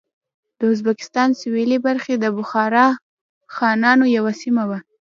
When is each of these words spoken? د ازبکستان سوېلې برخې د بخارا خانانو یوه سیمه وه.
د 0.59 0.61
ازبکستان 0.73 1.29
سوېلې 1.41 1.77
برخې 1.87 2.13
د 2.19 2.25
بخارا 2.37 2.87
خانانو 3.55 4.05
یوه 4.17 4.33
سیمه 4.41 4.63
وه. 4.69 4.79